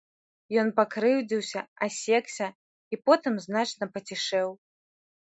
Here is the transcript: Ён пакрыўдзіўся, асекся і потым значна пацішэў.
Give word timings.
Ён 0.61 0.69
пакрыўдзіўся, 0.77 1.61
асекся 1.87 2.47
і 2.97 2.99
потым 3.09 3.33
значна 3.45 3.85
пацішэў. 3.99 4.49